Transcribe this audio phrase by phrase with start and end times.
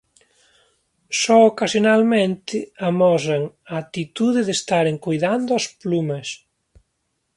[1.21, 2.57] Só ocasionalmente
[2.89, 6.27] amosan a actitude de estaren coidando as plumas.